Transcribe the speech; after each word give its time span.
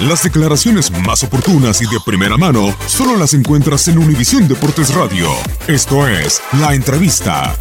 Las 0.00 0.22
declaraciones 0.22 0.90
más 1.06 1.24
oportunas 1.24 1.80
y 1.80 1.86
de 1.86 1.98
primera 2.04 2.36
mano 2.36 2.74
solo 2.86 3.16
las 3.16 3.32
encuentras 3.32 3.88
en 3.88 3.96
Univisión 3.96 4.46
Deportes 4.46 4.94
Radio. 4.94 5.26
Esto 5.66 6.06
es 6.06 6.42
La 6.60 6.74
Entrevista. 6.74 7.56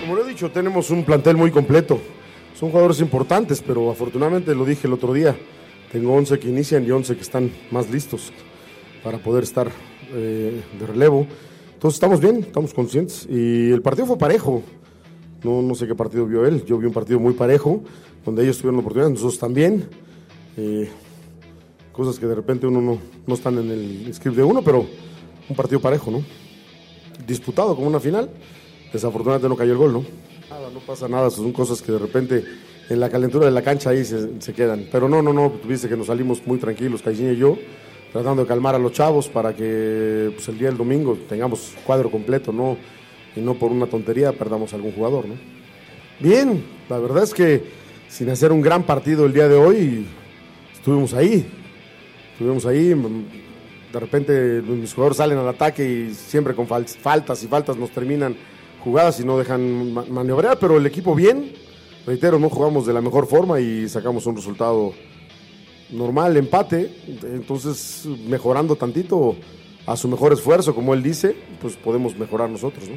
Como 0.00 0.16
lo 0.16 0.26
he 0.26 0.28
dicho, 0.28 0.50
tenemos 0.50 0.90
un 0.90 1.04
plantel 1.04 1.36
muy 1.36 1.52
completo. 1.52 2.00
Son 2.58 2.70
jugadores 2.70 2.98
importantes, 2.98 3.62
pero 3.64 3.92
afortunadamente 3.92 4.52
lo 4.52 4.64
dije 4.64 4.88
el 4.88 4.94
otro 4.94 5.12
día. 5.12 5.36
Tengo 5.92 6.14
11 6.14 6.40
que 6.40 6.48
inician 6.48 6.84
y 6.84 6.90
11 6.90 7.14
que 7.14 7.22
están 7.22 7.52
más 7.70 7.88
listos 7.88 8.32
para 9.04 9.18
poder 9.18 9.44
estar 9.44 9.70
eh, 10.12 10.62
de 10.80 10.86
relevo. 10.86 11.28
Entonces 11.74 11.94
estamos 11.94 12.18
bien, 12.18 12.38
estamos 12.40 12.74
conscientes. 12.74 13.24
Y 13.30 13.70
el 13.70 13.82
partido 13.82 14.08
fue 14.08 14.18
parejo. 14.18 14.64
No, 15.46 15.62
no 15.62 15.76
sé 15.76 15.86
qué 15.86 15.94
partido 15.94 16.26
vio 16.26 16.44
él. 16.44 16.64
Yo 16.64 16.76
vi 16.76 16.86
un 16.86 16.92
partido 16.92 17.20
muy 17.20 17.32
parejo, 17.34 17.80
donde 18.24 18.42
ellos 18.42 18.58
tuvieron 18.58 18.80
oportunidad, 18.80 19.10
nosotros 19.10 19.38
también. 19.38 19.88
Eh, 20.56 20.90
cosas 21.92 22.18
que 22.18 22.26
de 22.26 22.34
repente 22.34 22.66
uno 22.66 22.80
no, 22.80 22.98
no 23.24 23.34
están 23.34 23.56
en 23.58 23.70
el 23.70 24.12
script 24.12 24.36
de 24.36 24.42
uno, 24.42 24.62
pero 24.62 24.84
un 25.48 25.54
partido 25.54 25.80
parejo, 25.80 26.10
¿no? 26.10 26.20
Disputado 27.28 27.76
como 27.76 27.86
una 27.86 28.00
final. 28.00 28.28
Desafortunadamente 28.92 29.48
no 29.48 29.56
cayó 29.56 29.70
el 29.70 29.78
gol, 29.78 29.92
¿no? 29.92 30.04
Nada, 30.50 30.68
no 30.74 30.80
pasa 30.80 31.06
nada, 31.06 31.30
son 31.30 31.52
cosas 31.52 31.80
que 31.80 31.92
de 31.92 31.98
repente 32.00 32.44
en 32.90 32.98
la 32.98 33.08
calentura 33.08 33.46
de 33.46 33.52
la 33.52 33.62
cancha 33.62 33.90
ahí 33.90 34.04
se, 34.04 34.40
se 34.40 34.52
quedan. 34.52 34.88
Pero 34.90 35.08
no, 35.08 35.22
no, 35.22 35.32
no, 35.32 35.52
tuviste 35.62 35.88
que 35.88 35.96
nos 35.96 36.08
salimos 36.08 36.44
muy 36.44 36.58
tranquilos, 36.58 37.02
Caixinha 37.02 37.30
y 37.30 37.36
yo, 37.36 37.56
tratando 38.12 38.42
de 38.42 38.48
calmar 38.48 38.74
a 38.74 38.80
los 38.80 38.90
chavos 38.90 39.28
para 39.28 39.54
que 39.54 40.32
pues, 40.34 40.48
el 40.48 40.58
día 40.58 40.68
del 40.70 40.76
domingo 40.76 41.16
tengamos 41.28 41.72
cuadro 41.86 42.10
completo, 42.10 42.52
¿no? 42.52 42.76
Y 43.36 43.40
no 43.40 43.54
por 43.54 43.70
una 43.70 43.86
tontería 43.86 44.32
perdamos 44.32 44.72
algún 44.74 44.92
jugador, 44.92 45.26
¿no? 45.28 45.34
Bien, 46.18 46.64
la 46.88 46.98
verdad 46.98 47.22
es 47.24 47.34
que 47.34 47.62
sin 48.08 48.30
hacer 48.30 48.50
un 48.52 48.62
gran 48.62 48.82
partido 48.84 49.26
el 49.26 49.32
día 49.34 49.48
de 49.48 49.56
hoy, 49.56 50.06
estuvimos 50.74 51.12
ahí. 51.12 51.46
Estuvimos 52.32 52.64
ahí, 52.66 52.94
mm, 52.94 53.24
de 53.92 54.00
repente 54.00 54.62
mis 54.62 54.92
jugadores 54.94 55.18
salen 55.18 55.38
al 55.38 55.48
ataque 55.48 55.86
y 56.08 56.14
siempre 56.14 56.54
con 56.54 56.66
fal- 56.66 56.86
faltas 56.86 57.42
y 57.42 57.46
faltas 57.46 57.76
nos 57.76 57.90
terminan 57.90 58.36
jugadas 58.82 59.20
y 59.20 59.24
no 59.24 59.36
dejan 59.38 59.92
ma- 59.92 60.04
maniobrar, 60.08 60.58
pero 60.58 60.76
el 60.78 60.86
equipo 60.86 61.14
bien, 61.14 61.52
reitero, 62.06 62.38
no 62.38 62.48
jugamos 62.48 62.86
de 62.86 62.92
la 62.92 63.00
mejor 63.00 63.26
forma 63.26 63.58
y 63.60 63.88
sacamos 63.88 64.26
un 64.26 64.36
resultado 64.36 64.92
normal, 65.90 66.36
empate, 66.36 66.90
entonces 67.24 68.06
mejorando 68.28 68.76
tantito 68.76 69.36
a 69.86 69.96
su 69.96 70.08
mejor 70.08 70.32
esfuerzo, 70.32 70.74
como 70.74 70.94
él 70.94 71.02
dice, 71.02 71.34
pues 71.60 71.74
podemos 71.76 72.16
mejorar 72.18 72.50
nosotros, 72.50 72.88
¿no? 72.88 72.96